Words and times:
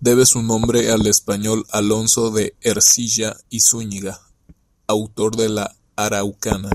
Debe 0.00 0.26
su 0.26 0.42
nombre 0.42 0.90
al 0.90 1.06
español 1.06 1.64
Alonso 1.70 2.32
de 2.32 2.56
Ercilla 2.62 3.36
y 3.48 3.60
Zúñiga, 3.60 4.18
autor 4.88 5.36
de 5.36 5.50
La 5.50 5.76
Araucana. 5.94 6.70